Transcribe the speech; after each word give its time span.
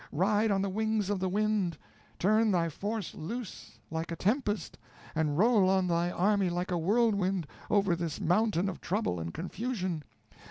Ride 0.11 0.49
on 0.49 0.63
the 0.63 0.67
wings 0.71 1.11
of 1.11 1.19
the 1.19 1.29
wind! 1.29 1.77
Turn 2.17 2.49
thy 2.49 2.69
force 2.69 3.13
loose 3.13 3.77
like 3.91 4.11
a 4.11 4.15
tempest, 4.15 4.75
and 5.13 5.37
roll 5.37 5.69
on 5.69 5.85
thy 5.85 6.09
army 6.09 6.49
like 6.49 6.71
a 6.71 6.77
whirlwind, 6.79 7.45
over 7.69 7.95
this 7.95 8.19
mountain 8.19 8.67
of 8.67 8.81
trouble 8.81 9.19
and 9.19 9.31
confusion. 9.31 10.01